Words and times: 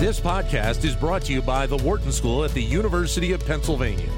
This 0.00 0.18
podcast 0.18 0.82
is 0.84 0.96
brought 0.96 1.24
to 1.24 1.32
you 1.34 1.42
by 1.42 1.66
the 1.66 1.76
Wharton 1.76 2.10
School 2.10 2.42
at 2.42 2.52
the 2.52 2.62
University 2.62 3.32
of 3.32 3.44
Pennsylvania. 3.44 4.08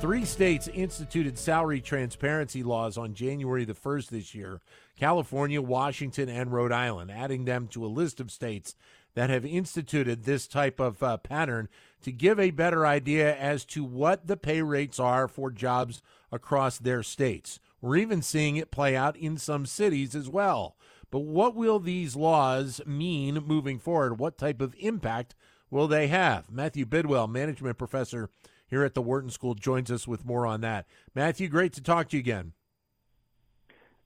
Three 0.00 0.26
states 0.26 0.68
instituted 0.68 1.38
salary 1.38 1.80
transparency 1.80 2.62
laws 2.62 2.98
on 2.98 3.14
January 3.14 3.64
the 3.64 3.72
1st 3.72 4.08
this 4.08 4.34
year 4.34 4.60
California, 4.98 5.62
Washington, 5.62 6.28
and 6.28 6.52
Rhode 6.52 6.72
Island, 6.72 7.10
adding 7.10 7.46
them 7.46 7.66
to 7.68 7.86
a 7.86 7.88
list 7.88 8.20
of 8.20 8.30
states 8.30 8.74
that 9.14 9.30
have 9.30 9.46
instituted 9.46 10.24
this 10.24 10.46
type 10.46 10.78
of 10.78 11.02
uh, 11.02 11.16
pattern 11.16 11.70
to 12.02 12.12
give 12.12 12.38
a 12.38 12.50
better 12.50 12.86
idea 12.86 13.34
as 13.34 13.64
to 13.64 13.82
what 13.82 14.26
the 14.26 14.36
pay 14.36 14.60
rates 14.60 15.00
are 15.00 15.26
for 15.26 15.50
jobs 15.50 16.02
across 16.30 16.76
their 16.76 17.02
states. 17.02 17.60
We're 17.80 17.96
even 17.96 18.20
seeing 18.20 18.56
it 18.56 18.70
play 18.70 18.94
out 18.94 19.16
in 19.16 19.38
some 19.38 19.64
cities 19.64 20.14
as 20.14 20.28
well. 20.28 20.76
But 21.10 21.20
what 21.20 21.54
will 21.54 21.80
these 21.80 22.14
laws 22.14 22.80
mean 22.86 23.42
moving 23.46 23.78
forward? 23.78 24.18
What 24.18 24.38
type 24.38 24.60
of 24.60 24.74
impact 24.78 25.34
will 25.70 25.88
they 25.88 26.06
have? 26.08 26.50
Matthew 26.50 26.86
Bidwell, 26.86 27.26
management 27.26 27.78
professor 27.78 28.30
here 28.66 28.84
at 28.84 28.94
the 28.94 29.02
Wharton 29.02 29.30
School, 29.30 29.54
joins 29.54 29.90
us 29.90 30.06
with 30.06 30.24
more 30.24 30.46
on 30.46 30.60
that. 30.60 30.86
Matthew, 31.14 31.48
great 31.48 31.72
to 31.74 31.82
talk 31.82 32.08
to 32.10 32.16
you 32.16 32.20
again. 32.20 32.52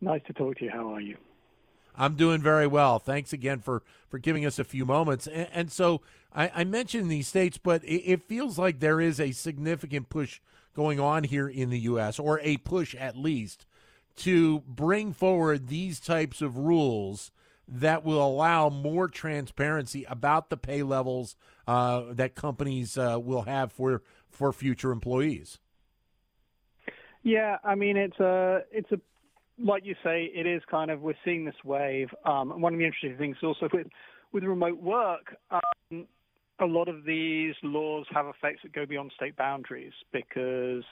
Nice 0.00 0.22
to 0.26 0.32
talk 0.32 0.56
to 0.58 0.64
you. 0.64 0.70
How 0.70 0.94
are 0.94 1.00
you? 1.00 1.16
I'm 1.96 2.14
doing 2.14 2.42
very 2.42 2.66
well. 2.66 2.98
Thanks 2.98 3.32
again 3.32 3.60
for 3.60 3.82
for 4.08 4.18
giving 4.18 4.44
us 4.44 4.58
a 4.58 4.64
few 4.64 4.84
moments. 4.84 5.26
And, 5.26 5.48
and 5.52 5.72
so 5.72 6.02
I, 6.34 6.50
I, 6.54 6.64
mentioned 6.64 7.10
these 7.10 7.28
states, 7.28 7.58
but 7.58 7.84
it, 7.84 8.02
it, 8.02 8.22
feels 8.22 8.58
like 8.58 8.80
there 8.80 9.00
is 9.00 9.20
a 9.20 9.32
significant 9.32 10.08
push 10.08 10.40
going 10.74 10.98
on 10.98 11.24
here 11.24 11.48
in 11.48 11.70
the 11.70 11.78
U.S., 11.80 12.18
or 12.18 12.40
a 12.40 12.56
push 12.58 12.94
at 12.96 13.16
least, 13.16 13.66
to 14.16 14.60
bring 14.60 15.12
forward 15.12 15.68
these 15.68 16.00
types 16.00 16.40
of 16.40 16.56
rules 16.56 17.32
that 17.66 18.04
will 18.04 18.24
allow 18.24 18.68
more 18.68 19.08
transparency 19.08 20.04
about 20.08 20.50
the 20.50 20.56
pay 20.56 20.82
levels 20.82 21.36
uh, 21.66 22.02
that 22.10 22.34
companies 22.34 22.98
uh, 22.98 23.18
will 23.20 23.42
have 23.42 23.72
for 23.72 24.02
for 24.28 24.52
future 24.52 24.90
employees. 24.90 25.58
Yeah, 27.22 27.56
I 27.64 27.74
mean 27.74 27.96
it's 27.96 28.20
a 28.20 28.62
it's 28.70 28.92
a 28.92 29.00
like 29.58 29.84
you 29.84 29.94
say, 30.02 30.30
it 30.34 30.46
is 30.46 30.62
kind 30.70 30.90
of 30.90 31.00
we're 31.00 31.14
seeing 31.24 31.44
this 31.44 31.54
wave. 31.64 32.08
Um, 32.24 32.50
and 32.52 32.62
one 32.62 32.72
of 32.74 32.78
the 32.78 32.84
interesting 32.84 33.16
things 33.16 33.36
also 33.42 33.68
with 33.72 33.86
with 34.32 34.42
remote 34.42 34.82
work, 34.82 35.36
um, 35.50 36.06
a 36.58 36.66
lot 36.66 36.88
of 36.88 37.04
these 37.04 37.54
laws 37.62 38.06
have 38.12 38.26
effects 38.26 38.60
that 38.62 38.72
go 38.72 38.84
beyond 38.84 39.12
state 39.14 39.36
boundaries 39.36 39.92
because 40.12 40.82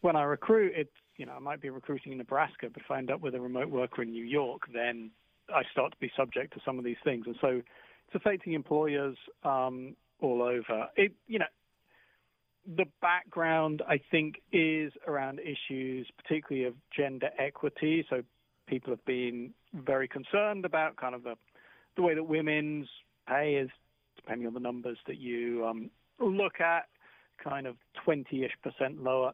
when 0.00 0.16
I 0.16 0.22
recruit, 0.22 0.72
it's 0.76 0.90
you 1.16 1.26
know, 1.26 1.32
I 1.32 1.38
might 1.38 1.60
be 1.60 1.70
recruiting 1.70 2.12
in 2.12 2.18
Nebraska, 2.18 2.68
but 2.72 2.82
if 2.82 2.90
I 2.90 2.98
end 2.98 3.10
up 3.10 3.20
with 3.20 3.34
a 3.34 3.40
remote 3.40 3.70
worker 3.70 4.02
in 4.02 4.10
New 4.10 4.24
York, 4.24 4.62
then 4.72 5.10
I 5.48 5.62
start 5.72 5.92
to 5.92 5.98
be 5.98 6.10
subject 6.16 6.54
to 6.54 6.60
some 6.64 6.78
of 6.78 6.84
these 6.84 6.96
things. 7.04 7.26
And 7.26 7.36
so 7.40 7.48
it's 7.48 8.14
affecting 8.14 8.54
employers 8.54 9.16
um, 9.44 9.94
all 10.20 10.42
over. 10.42 10.88
It, 10.96 11.12
you 11.26 11.38
know, 11.38 11.46
the 12.76 12.86
background, 13.02 13.82
I 13.86 14.00
think, 14.10 14.36
is 14.52 14.92
around 15.06 15.40
issues, 15.40 16.08
particularly 16.16 16.66
of 16.66 16.74
gender 16.96 17.30
equity. 17.38 18.06
So 18.08 18.22
people 18.66 18.90
have 18.90 19.04
been 19.04 19.50
very 19.74 20.08
concerned 20.08 20.64
about 20.64 20.96
kind 20.96 21.14
of 21.14 21.22
the, 21.24 21.34
the 21.96 22.02
way 22.02 22.14
that 22.14 22.24
women's 22.24 22.88
pay 23.28 23.54
is, 23.54 23.70
depending 24.16 24.46
on 24.46 24.54
the 24.54 24.60
numbers 24.60 24.98
that 25.06 25.18
you 25.18 25.66
um, 25.66 25.90
look 26.18 26.60
at, 26.60 26.86
kind 27.42 27.66
of 27.66 27.76
20 28.04 28.44
ish 28.44 28.52
percent 28.62 29.02
lower 29.02 29.32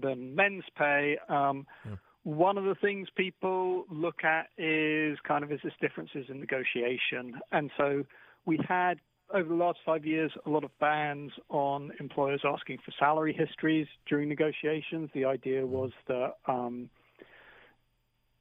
than 0.00 0.34
men's 0.34 0.64
pay. 0.76 1.16
Um, 1.28 1.66
yeah. 1.84 1.96
One 2.24 2.56
of 2.56 2.64
the 2.64 2.76
things 2.76 3.08
people 3.16 3.84
look 3.90 4.22
at 4.22 4.46
is 4.56 5.18
kind 5.26 5.42
of 5.42 5.50
is 5.50 5.58
this 5.64 5.72
differences 5.80 6.26
in 6.28 6.38
negotiation, 6.38 7.40
and 7.50 7.70
so 7.76 8.04
we 8.46 8.60
had 8.68 9.00
over 9.34 9.48
the 9.48 9.54
last 9.54 9.78
five 9.84 10.04
years 10.04 10.30
a 10.46 10.50
lot 10.50 10.62
of 10.62 10.70
bans 10.78 11.32
on 11.48 11.90
employers 12.00 12.42
asking 12.44 12.78
for 12.84 12.92
salary 12.98 13.32
histories 13.32 13.86
during 14.08 14.28
negotiations. 14.28 15.10
The 15.14 15.24
idea 15.24 15.66
was 15.66 15.90
that 16.06 16.34
um, 16.46 16.90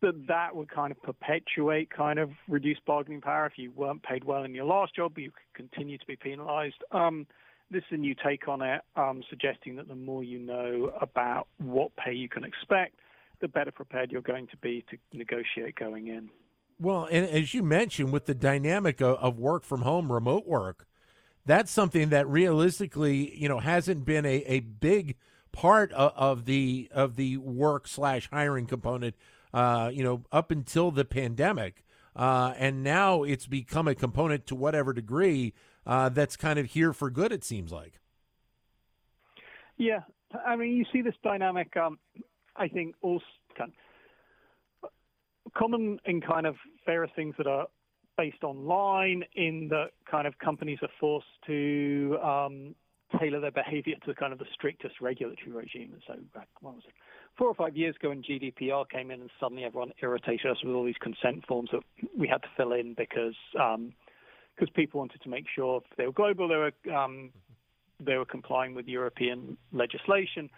that 0.02 0.28
that 0.28 0.56
would 0.56 0.70
kind 0.70 0.92
of 0.92 1.02
perpetuate 1.02 1.90
kind 1.90 2.20
of 2.20 2.32
reduced 2.48 2.84
bargaining 2.86 3.22
power. 3.22 3.46
If 3.46 3.54
you 3.58 3.72
weren't 3.72 4.04
paid 4.04 4.24
well 4.24 4.44
in 4.44 4.54
your 4.54 4.66
last 4.66 4.96
job, 4.96 5.18
you 5.18 5.32
could 5.32 5.70
continue 5.70 5.98
to 5.98 6.06
be 6.06 6.16
penalized. 6.16 6.84
Um, 6.92 7.28
this 7.72 7.84
is 7.90 7.94
a 7.94 7.98
new 7.98 8.14
take 8.14 8.48
on 8.48 8.62
it, 8.62 8.82
um, 8.96 9.24
suggesting 9.30 9.78
that 9.78 9.88
the 9.88 9.96
more 9.96 10.24
you 10.24 10.38
know 10.38 10.92
about 11.00 11.48
what 11.58 11.96
pay 11.96 12.14
you 12.14 12.28
can 12.28 12.44
expect, 12.44 12.96
the 13.40 13.48
better 13.48 13.72
prepared 13.72 14.12
you're 14.12 14.22
going 14.22 14.48
to 14.48 14.58
be 14.58 14.86
to 14.90 14.98
negotiate 15.18 15.76
going 15.76 16.08
in. 16.08 16.30
Well, 16.80 17.08
and 17.10 17.26
as 17.28 17.54
you 17.54 17.64
mentioned, 17.64 18.12
with 18.12 18.26
the 18.26 18.36
dynamic 18.36 19.02
of, 19.02 19.38
work 19.38 19.64
from 19.64 19.84
home, 19.84 20.12
remote 20.12 20.48
work, 20.48 20.88
that's 21.46 21.72
something 21.72 22.10
that 22.10 22.28
realistically, 22.28 23.36
you 23.38 23.48
know, 23.48 23.60
hasn't 23.60 24.06
been 24.06 24.26
a, 24.26 24.44
a 24.48 24.60
big 24.60 25.16
part 25.52 25.92
of, 25.94 26.12
of 26.16 26.46
the 26.46 26.90
of 26.92 27.16
the 27.16 27.38
work 27.38 27.88
slash 27.88 28.30
hiring 28.32 28.66
component, 28.66 29.16
uh, 29.54 29.92
you 29.94 30.04
know, 30.04 30.24
up 30.32 30.52
until 30.52 30.92
the 30.92 31.06
pandemic, 31.06 31.84
uh, 32.16 32.54
and 32.58 32.84
now 32.84 33.24
it's 33.24 33.48
become 33.48 33.88
a 33.88 33.96
component 33.96 34.46
to 34.48 34.56
whatever 34.56 34.92
degree 34.92 35.54
uh, 35.86 36.10
that's 36.10 36.36
kind 36.36 36.60
of 36.60 36.68
here 36.68 36.94
for 36.94 37.10
good. 37.10 37.32
It 37.32 37.44
seems 37.44 37.72
like. 37.72 38.00
Yeah, 39.78 40.02
I 40.46 40.56
mean, 40.56 40.76
you 40.76 40.86
see 40.94 41.02
this 41.02 41.16
dynamic. 41.24 41.76
Um, 41.76 41.98
I 42.56 42.68
think 42.68 42.96
also 43.02 43.24
kind 43.58 43.72
of 44.84 44.90
common 45.58 46.00
in 46.06 46.22
kind 46.22 46.46
of 46.46 46.56
various 46.86 47.12
things 47.16 47.36
that 47.38 47.48
are 47.48 47.68
based 48.18 48.44
online, 48.44 49.24
in 49.36 49.68
that 49.70 49.92
kind 50.10 50.28
of 50.28 50.38
companies 50.40 50.80
are 50.82 50.90
forced 51.00 51.26
to 51.48 52.18
um, 52.24 52.76
tailor 53.20 53.40
their 53.40 53.52
behavior 53.52 53.96
to 54.06 54.14
kind 54.14 54.34
of 54.34 54.40
the 54.40 54.46
strictest 54.54 55.02
regulatory 55.02 55.52
regime. 55.52 55.94
So, 56.08 56.16
back, 56.34 56.48
what 56.60 56.76
was 56.76 56.84
it? 56.88 56.94
Four 57.38 57.48
or 57.48 57.56
five 57.56 57.76
years 57.76 57.96
ago, 57.96 58.10
when 58.10 58.22
GDPR 58.22 58.88
came 58.90 59.10
in, 59.10 59.22
and 59.22 59.30
suddenly 59.40 59.64
everyone 59.64 59.92
irritated 60.02 60.52
us 60.52 60.58
with 60.64 60.76
all 60.76 60.86
these 60.86 60.96
consent 61.02 61.46
forms 61.48 61.70
that 61.72 61.82
we 62.16 62.28
had 62.28 62.42
to 62.44 62.50
fill 62.58 62.74
in 62.74 62.94
because 62.94 63.36
um, 63.60 63.94
because 64.56 64.70
people 64.74 65.00
wanted 65.00 65.22
to 65.22 65.30
make 65.30 65.46
sure 65.54 65.82
if 65.84 65.98
they 65.98 66.06
were 66.06 66.12
global, 66.12 66.48
they 66.48 66.56
were 66.56 66.96
um, 66.96 67.32
they 68.00 68.18
were 68.18 68.26
complying 68.26 68.74
with 68.74 68.88
European 68.88 69.58
legislation. 69.72 70.50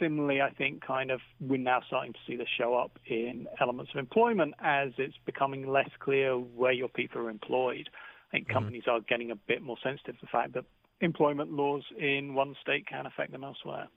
Similarly, 0.00 0.40
I 0.40 0.50
think 0.50 0.84
kind 0.84 1.10
of 1.10 1.20
we're 1.40 1.58
now 1.58 1.80
starting 1.86 2.12
to 2.12 2.18
see 2.26 2.36
this 2.36 2.48
show 2.56 2.74
up 2.74 2.98
in 3.06 3.46
elements 3.60 3.92
of 3.94 3.98
employment 3.98 4.54
as 4.60 4.90
it's 4.98 5.16
becoming 5.24 5.66
less 5.66 5.90
clear 5.98 6.34
where 6.34 6.72
your 6.72 6.88
people 6.88 7.20
are 7.20 7.30
employed. 7.30 7.88
I 8.28 8.30
think 8.30 8.46
mm-hmm. 8.46 8.54
companies 8.54 8.82
are 8.88 9.00
getting 9.00 9.30
a 9.30 9.36
bit 9.36 9.62
more 9.62 9.76
sensitive 9.82 10.16
to 10.16 10.20
the 10.20 10.30
fact 10.30 10.54
that 10.54 10.64
employment 11.00 11.52
laws 11.52 11.82
in 11.98 12.34
one 12.34 12.54
state 12.60 12.86
can 12.86 13.06
affect 13.06 13.32
them 13.32 13.44
elsewhere. 13.44 13.88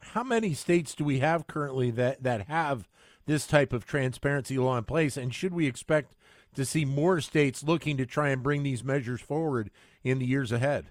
How 0.00 0.22
many 0.22 0.54
states 0.54 0.94
do 0.94 1.04
we 1.04 1.20
have 1.20 1.46
currently 1.46 1.90
that, 1.92 2.22
that 2.22 2.48
have 2.48 2.88
this 3.26 3.46
type 3.46 3.72
of 3.72 3.86
transparency 3.86 4.58
law 4.58 4.76
in 4.76 4.84
place? 4.84 5.16
And 5.16 5.34
should 5.34 5.54
we 5.54 5.66
expect 5.66 6.14
to 6.54 6.64
see 6.64 6.84
more 6.84 7.20
states 7.20 7.62
looking 7.62 7.96
to 7.96 8.06
try 8.06 8.30
and 8.30 8.42
bring 8.42 8.62
these 8.62 8.84
measures 8.84 9.20
forward 9.20 9.70
in 10.02 10.18
the 10.18 10.26
years 10.26 10.52
ahead? 10.52 10.86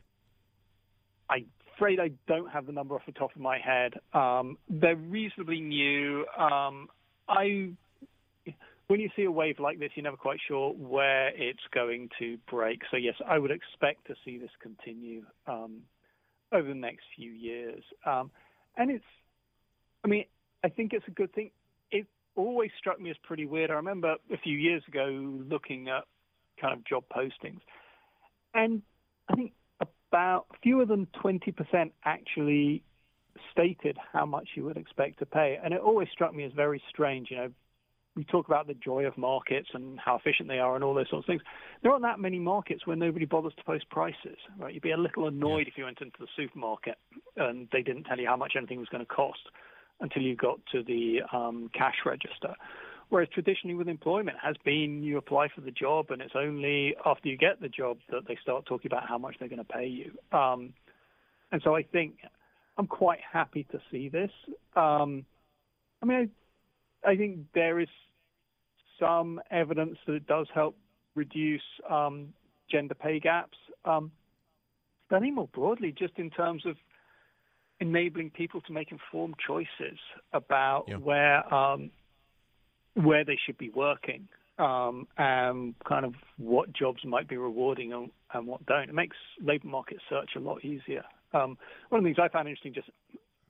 I'm 1.30 1.48
afraid 1.76 2.00
I 2.00 2.12
don't 2.28 2.50
have 2.52 2.66
the 2.66 2.72
number 2.72 2.96
off 2.96 3.06
the 3.06 3.12
top 3.12 3.36
of 3.36 3.42
my 3.42 3.60
head. 3.60 3.94
Um, 4.14 4.58
they're 4.70 4.96
reasonably 4.96 5.62
new. 5.62 6.26
Um, 6.38 6.88
I 7.28 7.72
when 8.88 9.00
you 9.00 9.10
see 9.16 9.24
a 9.24 9.32
wave 9.32 9.60
like 9.60 9.80
this, 9.80 9.92
you're 9.96 10.04
never 10.04 10.18
quite 10.18 10.40
sure 10.48 10.74
where 10.74 11.30
it's 11.30 11.64
going 11.74 12.10
to 12.20 12.38
break. 12.50 12.82
So 12.92 12.98
yes, 12.98 13.16
I 13.26 13.40
would 13.40 13.50
expect 13.50 14.06
to 14.08 14.16
see 14.26 14.38
this 14.38 14.52
continue 14.62 15.24
um, 15.48 15.82
over 16.52 16.68
the 16.68 16.76
next 16.76 17.06
few 17.16 17.32
years. 17.32 17.82
Um, 18.06 18.30
and 18.76 18.92
it's, 18.92 19.06
I 20.04 20.10
mean, 20.10 20.26
I 20.64 20.70
think 20.70 20.92
it's 20.94 21.08
a 21.08 21.12
good 21.12 21.34
thing 21.34 21.52
always 22.36 22.72
struck 22.78 23.00
me 23.00 23.10
as 23.10 23.18
pretty 23.24 23.46
weird. 23.46 23.72
I 23.72 23.76
remember 23.76 24.16
a 24.32 24.38
few 24.38 24.58
years 24.58 24.84
ago 24.88 25.06
looking 25.50 25.90
at 25.90 26.04
kind 26.60 26.74
of 26.74 26.86
job 26.86 27.04
postings, 27.16 27.62
and 28.54 28.82
I 29.30 29.36
think 29.36 29.54
about 29.80 30.46
fewer 30.62 30.86
than 30.86 31.08
20% 31.24 31.92
actually 32.06 32.84
stated 33.52 33.98
how 34.12 34.26
much 34.26 34.50
you 34.56 34.64
would 34.66 34.78
expect 34.78 35.20
to 35.20 35.26
pay. 35.26 35.58
And 35.64 35.74
it 35.74 35.82
always 35.82 36.08
struck 36.12 36.36
me 36.36 36.44
as 36.44 36.52
very 36.54 36.82
strange. 36.90 37.32
You 37.32 37.38
know, 37.38 37.52
we 38.16 38.24
talk 38.24 38.48
about 38.48 38.68
the 38.68 38.76
joy 38.76 39.06
of 39.06 39.18
markets 39.18 39.70
and 39.74 40.00
how 40.00 40.16
efficient 40.16 40.48
they 40.48 40.60
are 40.60 40.76
and 40.76 40.84
all 40.84 40.94
those 40.94 41.10
sorts 41.10 41.26
of 41.26 41.28
things. 41.28 41.42
There 41.82 41.92
aren't 41.92 42.04
that 42.04 42.20
many 42.20 42.38
markets 42.38 42.86
where 42.86 42.96
nobody 42.96 43.26
bothers 43.26 43.54
to 43.58 43.64
post 43.64 43.90
prices, 43.90 44.38
right? 44.60 44.74
You'd 44.74 44.84
be 44.84 44.92
a 44.92 44.98
little 44.98 45.28
annoyed 45.28 45.66
yeah. 45.66 45.72
if 45.72 45.78
you 45.78 45.86
went 45.86 46.02
into 46.02 46.18
the 46.20 46.28
supermarket 46.36 46.98
and 47.38 47.68
they 47.72 47.82
didn't 47.82 48.04
tell 48.04 48.20
you 48.20 48.28
how 48.28 48.38
much 48.38 48.54
anything 48.56 48.80
was 48.80 48.90
going 48.90 49.04
to 49.04 49.12
cost 49.12 49.40
until 50.00 50.22
you 50.22 50.36
got 50.36 50.60
to 50.72 50.84
the 50.84 51.22
um, 51.32 51.70
cash 51.74 51.96
register. 52.06 52.56
Whereas 53.10 53.30
traditionally 53.34 53.76
with 53.76 53.88
employment 53.88 54.38
has 54.42 54.56
been 54.66 55.04
you 55.04 55.18
apply 55.18 55.50
for 55.54 55.62
the 55.62 55.72
job 55.72 56.08
and 56.10 56.22
it's 56.22 56.34
only 56.36 56.96
after 57.06 57.30
you 57.30 57.38
get 57.38 57.62
the 57.62 57.70
job 57.70 57.98
that 58.10 58.28
they 58.28 58.38
start 58.42 58.66
talking 58.66 58.92
about 58.92 59.08
how 59.08 59.18
much 59.18 59.36
they're 59.40 59.50
going 59.50 59.60
to 59.60 59.66
pay 59.66 59.86
you. 59.86 60.12
Um, 60.38 60.74
and 61.52 61.62
so 61.64 61.76
I 61.76 61.84
think 61.84 62.16
I'm 62.78 62.88
quite 62.88 63.20
happy 63.32 63.68
to 63.72 63.80
see 63.92 64.10
this. 64.10 64.32
Um, 64.76 65.26
I 66.02 66.06
mean, 66.06 66.32
I, 67.06 67.12
I 67.12 67.16
think 67.16 67.40
there 67.54 67.80
is 67.80 67.88
some 69.00 69.40
evidence 69.52 69.98
that 70.08 70.14
it 70.14 70.28
does 70.28 70.48
help 70.54 70.76
reduce 71.16 71.62
um, 71.90 72.34
gender 72.72 72.96
pay 72.96 73.20
gaps. 73.20 73.58
Um, 73.86 74.12
but 75.10 75.18
I 75.18 75.20
think 75.20 75.36
more 75.36 75.50
broadly, 75.54 75.94
just 75.96 76.14
in 76.18 76.30
terms 76.32 76.66
of 76.66 76.76
enabling 77.84 78.32
people 78.32 78.62
to 78.62 78.72
make 78.72 78.92
informed 78.92 79.36
choices 79.46 80.00
about 80.32 80.86
yeah. 80.88 80.96
where 80.96 81.54
um, 81.54 81.92
where 82.96 83.26
they 83.26 83.38
should 83.46 83.58
be 83.58 83.70
working 83.70 84.28
um, 84.58 85.08
and 85.18 85.76
kind 85.88 86.06
of 86.06 86.14
what 86.38 86.72
jobs 86.74 87.04
might 87.04 87.28
be 87.28 87.38
rewarding 87.38 87.92
and, 87.92 88.10
and 88.34 88.48
what 88.48 88.66
don't. 88.66 88.90
It 88.90 88.96
makes 88.96 89.18
labour 89.42 89.68
market 89.68 89.98
search 90.10 90.32
a 90.36 90.40
lot 90.40 90.64
easier. 90.64 91.04
Um, 91.34 91.58
one 91.90 92.00
of 92.00 92.04
the 92.04 92.08
things 92.08 92.18
I 92.22 92.30
found 92.30 92.48
interesting, 92.48 92.74
just 92.74 92.90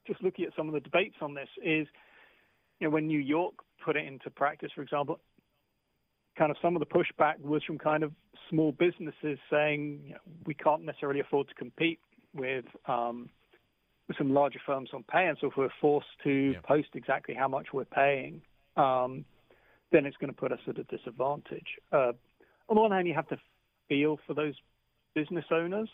just 0.07 0.21
looking 0.21 0.45
at 0.45 0.51
some 0.57 0.67
of 0.67 0.73
the 0.73 0.79
debates 0.79 1.15
on 1.21 1.35
this, 1.35 1.49
is 1.63 1.87
you 2.79 2.87
know 2.87 2.89
when 2.89 3.07
New 3.07 3.19
York 3.19 3.53
put 3.85 3.95
it 3.95 4.05
into 4.05 4.29
practice, 4.31 4.71
for 4.73 4.81
example, 4.81 5.19
kind 6.37 6.49
of 6.49 6.57
some 6.61 6.75
of 6.75 6.79
the 6.79 6.85
pushback 6.85 7.39
was 7.39 7.63
from 7.63 7.77
kind 7.77 8.03
of 8.03 8.11
small 8.49 8.71
businesses 8.71 9.37
saying 9.51 9.99
you 10.05 10.13
know, 10.13 10.19
we 10.45 10.55
can't 10.55 10.83
necessarily 10.83 11.19
afford 11.19 11.47
to 11.49 11.53
compete 11.53 11.99
with 12.33 12.65
um, 12.87 13.29
with 13.29 13.42
some 14.17 14.33
larger 14.33 14.59
firms 14.65 14.89
on 14.93 15.03
pay, 15.03 15.27
and 15.27 15.37
so 15.39 15.47
if 15.47 15.53
we're 15.57 15.69
forced 15.81 16.07
to 16.23 16.53
yeah. 16.53 16.59
post 16.63 16.89
exactly 16.93 17.35
how 17.35 17.47
much 17.47 17.67
we're 17.73 17.85
paying, 17.85 18.41
um, 18.77 19.25
then 19.91 20.05
it's 20.05 20.17
going 20.17 20.31
to 20.33 20.39
put 20.39 20.51
us 20.51 20.59
at 20.67 20.77
a 20.77 20.83
disadvantage. 20.83 21.67
Uh, 21.91 22.11
on 22.69 22.75
the 22.75 22.81
one 22.81 22.91
hand, 22.91 23.07
you 23.07 23.13
have 23.13 23.27
to 23.29 23.37
feel 23.87 24.19
for 24.25 24.33
those 24.33 24.55
business 25.13 25.45
owners. 25.51 25.89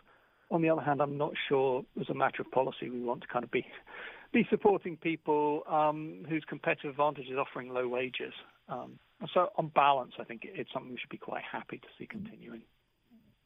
On 0.52 0.62
the 0.62 0.70
other 0.70 0.82
hand, 0.82 1.02
I'm 1.02 1.18
not 1.18 1.34
sure 1.48 1.84
as 2.00 2.10
a 2.10 2.14
matter 2.14 2.42
of 2.42 2.50
policy 2.52 2.90
we 2.90 3.02
want 3.02 3.22
to 3.22 3.28
kind 3.28 3.44
of 3.44 3.52
be 3.52 3.66
be 4.34 4.46
supporting 4.50 4.96
people 4.96 5.64
um, 5.68 6.26
whose 6.30 6.44
competitive 6.48 6.92
advantage 6.92 7.28
is 7.28 7.38
offering 7.38 7.74
low 7.74 7.88
wages. 7.88 8.34
Um, 8.68 9.00
so, 9.34 9.50
on 9.58 9.70
balance, 9.70 10.14
I 10.20 10.24
think 10.24 10.42
it's 10.44 10.72
something 10.72 10.92
we 10.92 10.98
should 10.98 11.10
be 11.10 11.18
quite 11.18 11.44
happy 11.52 11.78
to 11.78 11.88
see 11.98 12.06
continuing. 12.06 12.62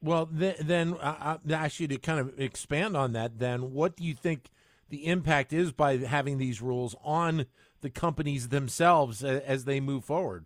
Well, 0.02 0.28
th- 0.28 0.58
then 0.58 0.98
I 1.02 1.38
ask 1.50 1.80
you 1.80 1.88
to 1.88 1.98
kind 1.98 2.20
of 2.20 2.38
expand 2.38 2.98
on 2.98 3.14
that. 3.14 3.40
Then, 3.40 3.72
what 3.74 3.96
do 3.96 4.04
you 4.04 4.14
think 4.14 4.50
the 4.94 5.08
impact 5.08 5.52
is 5.52 5.72
by 5.72 5.98
having 5.98 6.38
these 6.38 6.62
rules 6.62 6.96
on 7.04 7.48
the 7.82 7.90
companies 7.90 8.50
themselves 8.50 9.24
as 9.24 9.66
they 9.66 9.80
move 9.80 10.06
forward? 10.06 10.46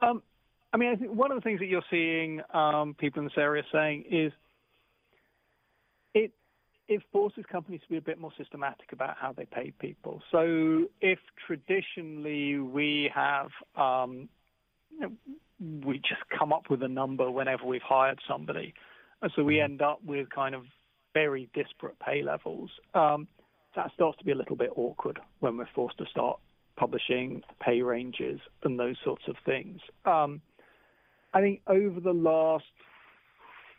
Um, 0.00 0.24
I 0.72 0.76
mean, 0.76 0.90
I 0.90 0.96
think 0.96 1.12
one 1.12 1.30
of 1.30 1.36
the 1.36 1.40
things 1.40 1.60
that 1.60 1.66
you're 1.66 1.84
seeing 1.88 2.40
um, 2.52 2.96
people 2.98 3.20
in 3.20 3.26
this 3.26 3.38
area 3.38 3.62
saying 3.70 4.06
is 4.10 4.32
it 6.14 6.32
it 6.88 7.00
forces 7.12 7.44
companies 7.48 7.80
to 7.82 7.88
be 7.88 7.96
a 7.96 8.00
bit 8.02 8.18
more 8.18 8.32
systematic 8.36 8.92
about 8.92 9.16
how 9.16 9.32
they 9.32 9.44
pay 9.44 9.72
people. 9.78 10.20
So 10.32 10.88
if 11.00 11.20
traditionally 11.46 12.58
we 12.58 13.08
have 13.14 13.50
um, 13.76 14.28
you 14.90 15.00
know, 15.00 15.12
we 15.86 15.98
just 15.98 16.22
come 16.36 16.52
up 16.52 16.70
with 16.70 16.82
a 16.82 16.88
number 16.88 17.30
whenever 17.30 17.64
we've 17.64 17.82
hired 17.82 18.18
somebody. 18.28 18.74
And 19.22 19.30
so 19.36 19.44
we 19.44 19.58
mm-hmm. 19.58 19.74
end 19.74 19.82
up 19.82 20.00
with 20.04 20.28
kind 20.30 20.56
of 20.56 20.64
very 21.14 21.48
disparate 21.54 21.98
pay 21.98 22.22
levels. 22.22 22.70
Um, 22.94 23.28
that 23.76 23.90
starts 23.94 24.18
to 24.18 24.24
be 24.24 24.32
a 24.32 24.34
little 24.34 24.56
bit 24.56 24.70
awkward 24.76 25.18
when 25.40 25.56
we're 25.56 25.68
forced 25.74 25.98
to 25.98 26.06
start 26.06 26.38
publishing 26.76 27.42
pay 27.60 27.82
ranges 27.82 28.40
and 28.64 28.78
those 28.78 28.96
sorts 29.04 29.24
of 29.28 29.36
things. 29.44 29.80
Um, 30.04 30.40
I 31.34 31.40
think 31.40 31.60
over 31.66 32.00
the 32.00 32.12
last 32.12 32.64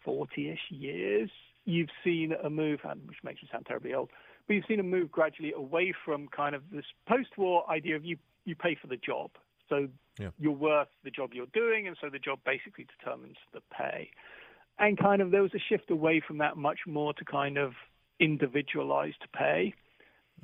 40-ish 0.05 0.59
years, 0.69 1.29
you've 1.65 1.89
seen 2.03 2.33
a 2.43 2.49
move, 2.49 2.79
which 3.05 3.17
makes 3.23 3.41
me 3.41 3.49
sound 3.51 3.65
terribly 3.65 3.93
old, 3.93 4.09
but 4.47 4.53
you've 4.55 4.65
seen 4.67 4.79
a 4.79 4.83
move 4.83 5.11
gradually 5.11 5.53
away 5.55 5.93
from 6.05 6.27
kind 6.27 6.55
of 6.55 6.63
this 6.71 6.85
post-war 7.07 7.69
idea 7.69 7.95
of 7.95 8.03
you, 8.03 8.17
you 8.45 8.55
pay 8.55 8.75
for 8.79 8.87
the 8.87 8.97
job. 8.97 9.31
So 9.69 9.87
yeah. 10.19 10.29
you're 10.37 10.51
worth 10.51 10.89
the 11.03 11.11
job 11.11 11.31
you're 11.33 11.45
doing, 11.53 11.87
and 11.87 11.95
so 12.01 12.09
the 12.09 12.19
job 12.19 12.39
basically 12.45 12.85
determines 12.99 13.37
the 13.53 13.61
pay. 13.75 14.09
And 14.79 14.97
kind 14.97 15.21
of 15.21 15.31
there 15.31 15.43
was 15.43 15.53
a 15.53 15.59
shift 15.69 15.91
away 15.91 16.21
from 16.25 16.39
that 16.39 16.57
much 16.57 16.79
more 16.87 17.13
to 17.13 17.25
kind 17.25 17.57
of 17.57 17.73
individualized 18.19 19.23
pay, 19.33 19.73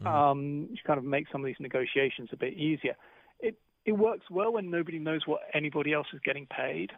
mm. 0.02 0.06
um, 0.06 0.68
which 0.70 0.82
kind 0.86 0.98
of 0.98 1.04
makes 1.04 1.32
some 1.32 1.42
of 1.42 1.46
these 1.46 1.60
negotiations 1.60 2.30
a 2.32 2.38
bit 2.38 2.54
easier. 2.54 2.96
It 3.40 3.60
it 3.86 3.94
works 3.94 4.26
well 4.30 4.54
when 4.54 4.70
nobody 4.70 5.00
knows 5.00 5.22
what 5.26 5.42
anybody 5.54 5.94
else 5.94 6.08
is 6.14 6.20
getting 6.24 6.46
paid. 6.46 6.92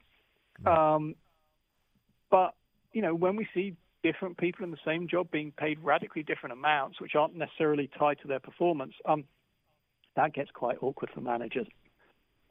Mm. 0.63 0.77
Um, 0.77 1.15
but 2.29 2.53
you 2.93 3.01
know, 3.01 3.15
when 3.15 3.35
we 3.35 3.47
see 3.53 3.75
different 4.03 4.37
people 4.37 4.65
in 4.65 4.71
the 4.71 4.77
same 4.85 5.07
job 5.07 5.29
being 5.31 5.51
paid 5.51 5.79
radically 5.79 6.23
different 6.23 6.53
amounts, 6.53 6.99
which 6.99 7.15
aren't 7.15 7.35
necessarily 7.35 7.89
tied 7.97 8.17
to 8.21 8.27
their 8.27 8.39
performance, 8.39 8.93
um, 9.05 9.23
that 10.15 10.33
gets 10.33 10.49
quite 10.51 10.77
awkward 10.81 11.09
for 11.13 11.21
managers. 11.21 11.67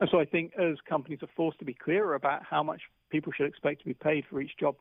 And 0.00 0.08
so 0.10 0.18
I 0.18 0.24
think 0.24 0.52
as 0.58 0.76
companies 0.88 1.18
are 1.22 1.28
forced 1.36 1.58
to 1.58 1.64
be 1.64 1.74
clearer 1.74 2.14
about 2.14 2.42
how 2.48 2.62
much 2.62 2.80
people 3.10 3.32
should 3.36 3.46
expect 3.46 3.80
to 3.80 3.86
be 3.86 3.94
paid 3.94 4.24
for 4.28 4.40
each 4.40 4.56
job, 4.58 4.76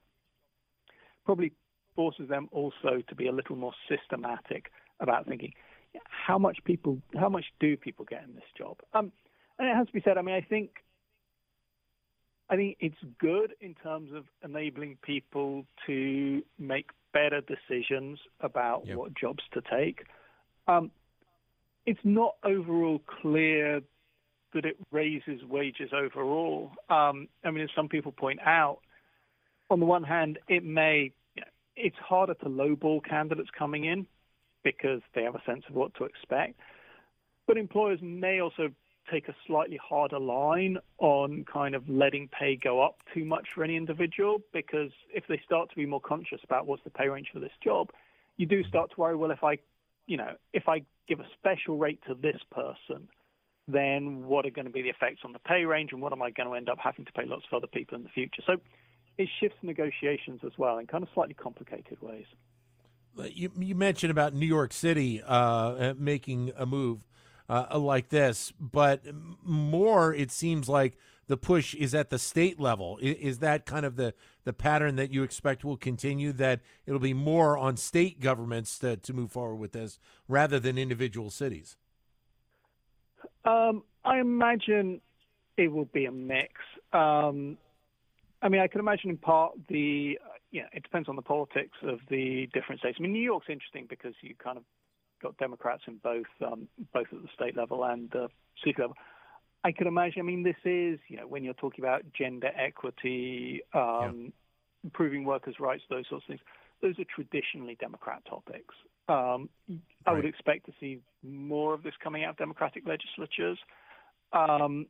probably 1.26 1.52
forces 1.96 2.30
them 2.30 2.48
also 2.52 3.02
to 3.08 3.16
be 3.16 3.28
a 3.28 3.32
little 3.32 3.56
more 3.56 3.74
systematic 3.90 4.72
about 5.00 5.28
thinking 5.28 5.54
how 6.06 6.38
much 6.38 6.60
people, 6.66 7.00
how 7.20 7.30
much 7.30 7.46
do 7.60 7.76
people 7.76 8.06
get 8.10 8.24
in 8.24 8.36
this 8.36 8.44
job? 8.58 8.78
Um, 8.94 9.12
and 9.58 9.68
it 9.68 9.76
has 9.76 9.88
to 9.88 9.94
be 9.94 10.02
said. 10.04 10.18
I 10.18 10.22
mean, 10.22 10.36
I 10.36 10.42
think, 10.42 10.72
I 12.50 12.56
think 12.56 12.78
it's 12.80 12.96
good 13.20 13.54
in 13.60 13.76
terms 13.76 14.12
of 14.14 14.26
enabling 14.44 14.98
people 15.02 15.66
to 15.88 16.42
make 16.58 16.92
better 17.14 17.42
decisions 17.42 18.20
about 18.42 18.86
yep. 18.86 18.98
what 18.98 19.14
jobs 19.16 19.44
to 19.54 19.62
take. 19.62 20.04
Um, 20.68 20.92
it's 21.86 22.00
not 22.04 22.36
overall 22.44 23.02
clear 23.22 23.82
that 24.54 24.66
it 24.66 24.78
raises 24.92 25.44
wages 25.44 25.92
overall. 25.94 26.72
Um, 26.90 27.28
I 27.44 27.52
mean, 27.52 27.64
as 27.64 27.70
some 27.76 27.88
people 27.88 28.12
point 28.12 28.40
out, 28.46 28.80
on 29.70 29.80
the 29.80 29.86
one 29.86 30.04
hand, 30.04 30.40
it 30.48 30.64
may, 30.64 31.12
you 31.36 31.42
know, 31.42 31.48
it's 31.76 31.98
harder 31.98 32.34
to 32.36 32.46
lowball 32.46 33.04
candidates 33.04 33.50
coming 33.58 33.86
in 33.86 34.08
because 34.64 35.02
they 35.14 35.24
have 35.24 35.36
a 35.36 35.44
sense 35.46 35.64
of 35.70 35.76
what 35.76 35.94
to 35.96 36.06
expect. 36.06 36.60
But 37.48 37.58
employers 37.58 38.00
may 38.02 38.42
also 38.42 38.70
take 39.12 39.28
a 39.28 39.36
slightly 39.48 39.78
harder 39.78 40.20
line 40.20 40.78
on 41.00 41.46
kind 41.52 41.76
of 41.76 41.88
letting 41.90 42.28
pay 42.28 42.56
go 42.56 42.82
up 42.82 42.98
too 43.14 43.26
much 43.26 43.48
for 43.56 43.64
any 43.64 43.76
individual 43.76 44.40
because 44.54 44.92
if 45.14 45.24
they 45.28 45.42
start 45.46 45.70
to 45.70 45.76
be 45.76 45.86
more 45.86 46.02
conscious 46.02 46.40
about 46.44 46.68
what's 46.68 46.84
the 46.84 46.90
pay 46.90 47.08
range 47.08 47.30
for 47.34 47.40
this 47.40 47.52
job, 47.64 47.90
you 48.38 48.46
do 48.46 48.64
start 48.64 48.92
to 48.92 49.02
worry, 49.02 49.16
well, 49.16 49.32
if 49.32 49.44
I, 49.44 49.58
you 50.06 50.18
know, 50.18 50.34
if 50.54 50.68
I 50.68 50.84
give 51.08 51.20
a 51.20 51.26
special 51.40 51.78
rate 51.78 52.00
to 52.08 52.14
this 52.14 52.40
person, 52.52 53.08
then 53.72 54.26
what 54.26 54.46
are 54.46 54.50
going 54.50 54.66
to 54.66 54.72
be 54.72 54.82
the 54.82 54.90
effects 54.90 55.22
on 55.24 55.34
the 55.34 55.40
pay 55.40 55.66
range 55.66 55.92
and 55.92 56.02
what 56.02 56.12
am 56.12 56.22
I 56.22 56.32
going 56.32 56.50
to 56.50 56.56
end 56.56 56.70
up 56.70 56.78
having 56.80 57.06
to 57.06 57.12
pay 57.12 57.26
lots 57.26 57.44
of 57.52 57.56
other 57.56 57.68
people 57.68 57.96
in 57.98 58.04
the 58.04 58.10
future? 58.10 58.42
So 58.46 58.58
it 59.18 59.30
shifts 59.40 59.58
negotiations 59.62 60.42
as 60.46 60.54
well 60.58 60.78
in 60.78 60.88
kind 60.88 61.04
of 61.04 61.10
slightly 61.14 61.36
complicated 61.36 61.98
ways. 62.02 62.26
You, 63.34 63.52
you 63.58 63.76
mentioned 63.76 64.12
about 64.12 64.34
New 64.34 64.46
York 64.46 64.72
City 64.72 65.22
uh, 65.26 65.94
making 65.98 66.52
a 66.56 66.66
move 66.66 67.00
uh, 67.50 67.78
like 67.78 68.10
this, 68.10 68.54
but 68.60 69.02
more 69.44 70.14
it 70.14 70.32
seems 70.32 70.70
like 70.70 70.98
the 71.28 71.38
push 71.38 71.74
is 71.76 71.94
at 71.94 72.12
the 72.12 72.20
state 72.20 72.60
level. 72.60 72.98
Is, 73.02 73.16
is 73.18 73.40
that 73.40 73.66
kind 73.66 73.86
of 73.86 73.98
the, 73.98 74.14
the 74.46 74.54
pattern 74.54 74.96
that 74.96 75.12
you 75.12 75.24
expect 75.24 75.66
will 75.66 75.78
continue? 75.78 76.32
That 76.32 76.62
it'll 76.86 77.00
be 77.00 77.14
more 77.14 77.58
on 77.58 77.76
state 77.76 78.20
governments 78.22 78.80
to, 78.80 78.96
to 78.98 79.14
move 79.14 79.32
forward 79.32 79.58
with 79.58 79.74
this 79.74 80.00
rather 80.28 80.60
than 80.60 80.78
individual 80.78 81.30
cities? 81.30 81.76
Um, 83.46 83.84
I 84.06 84.20
imagine 84.20 85.02
it 85.58 85.72
will 85.72 85.86
be 85.86 86.06
a 86.06 86.12
mix. 86.12 86.54
Um, 86.94 87.58
I 88.42 88.50
mean, 88.50 88.62
I 88.62 88.68
can 88.68 88.80
imagine 88.80 89.10
in 89.10 89.18
part 89.18 89.54
the, 89.68 90.18
uh, 90.26 90.30
yeah, 90.52 90.68
it 90.72 90.84
depends 90.84 91.10
on 91.10 91.16
the 91.16 91.22
politics 91.22 91.78
of 91.84 92.00
the 92.10 92.48
different 92.54 92.80
states. 92.80 92.98
I 93.00 93.04
mean, 93.04 93.14
New 93.14 93.22
York's 93.22 93.48
interesting 93.50 93.86
because 93.90 94.14
you 94.22 94.36
kind 94.42 94.58
of 94.58 94.64
got 95.22 95.38
Democrats 95.38 95.84
in 95.88 95.98
both, 95.98 96.26
um, 96.46 96.68
both 96.94 97.08
at 97.12 97.22
the 97.22 97.28
state 97.36 97.58
level 97.58 97.84
and 97.84 98.16
uh, 98.16 98.28
city 98.64 98.76
level. 98.80 98.96
I 99.64 99.74
could 99.74 99.88
imagine. 99.88 100.22
I 100.22 100.24
mean, 100.24 100.44
this 100.44 100.56
is, 100.64 101.00
you 101.10 101.18
know, 101.18 101.28
when 101.28 101.44
you're 101.44 101.54
talking 101.54 101.84
about 101.84 102.04
gender 102.18 102.52
equity, 102.56 103.62
um, 103.74 103.82
yeah. 103.82 104.86
improving 104.86 105.26
workers' 105.26 105.56
rights, 105.60 105.84
those 105.90 106.06
sorts 106.10 106.24
of 106.26 106.28
things. 106.30 106.42
Those 106.82 106.98
are 106.98 107.06
traditionally 107.14 107.76
Democrat 107.78 108.24
topics. 108.26 108.74
Um, 109.10 109.50
I 110.06 110.14
would 110.14 110.26
expect 110.26 110.66
to 110.66 110.72
see 110.80 111.00
more 111.24 111.74
of 111.74 111.84
this 111.84 111.94
coming 112.02 112.24
out 112.24 112.32
of 112.32 112.38
Democratic 112.38 112.84
legislatures. 112.88 113.60
Um, 114.32 114.88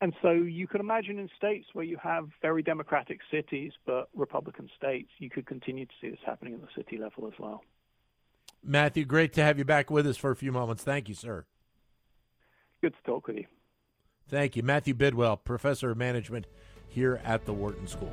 and 0.00 0.14
so 0.22 0.30
you 0.30 0.66
could 0.66 0.80
imagine 0.80 1.18
in 1.18 1.28
states 1.36 1.66
where 1.72 1.84
you 1.84 1.96
have 2.02 2.28
very 2.42 2.62
Democratic 2.62 3.18
cities 3.30 3.72
but 3.86 4.08
Republican 4.14 4.68
states, 4.76 5.10
you 5.18 5.30
could 5.30 5.46
continue 5.46 5.86
to 5.86 5.92
see 6.00 6.10
this 6.10 6.18
happening 6.24 6.54
at 6.54 6.60
the 6.60 6.68
city 6.76 6.98
level 6.98 7.26
as 7.26 7.32
well. 7.38 7.62
Matthew, 8.62 9.04
great 9.04 9.32
to 9.34 9.42
have 9.42 9.58
you 9.58 9.64
back 9.64 9.90
with 9.90 10.06
us 10.06 10.16
for 10.16 10.30
a 10.30 10.36
few 10.36 10.52
moments. 10.52 10.82
Thank 10.82 11.08
you, 11.08 11.14
sir. 11.14 11.46
Good 12.82 12.94
to 12.94 13.10
talk 13.10 13.26
with 13.26 13.36
you. 13.36 13.46
Thank 14.28 14.56
you. 14.56 14.62
Matthew 14.62 14.94
Bidwell, 14.94 15.36
Professor 15.36 15.90
of 15.90 15.96
Management 15.96 16.46
here 16.88 17.20
at 17.24 17.46
the 17.46 17.52
Wharton 17.52 17.86
School. 17.86 18.12